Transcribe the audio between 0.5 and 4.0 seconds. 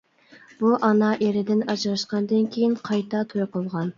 بۇ ئانا ئېرىدىن ئاجراشقاندىن كېيىن قايتا توي قىلغان.